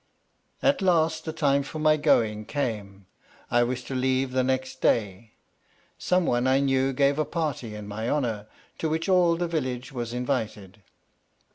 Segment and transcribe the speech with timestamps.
[0.63, 3.05] At last the time for my going came.
[3.51, 5.33] I was to leave the next day.
[5.99, 8.47] Some one I knew gave a party in my honour,
[8.79, 10.81] to which all the village was invited.